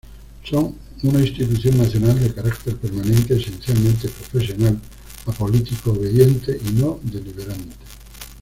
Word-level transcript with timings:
Son 0.43 0.75
una 1.03 1.19
Institución 1.19 1.77
Nacional 1.77 2.19
de 2.19 2.33
carácter 2.33 2.75
permanente, 2.75 3.35
esencialmente 3.37 4.09
profesional, 4.09 4.79
apolítico, 5.27 5.91
obediente 5.91 6.59
y 6.59 6.71
no 6.71 6.99
deliberante. 7.03 7.75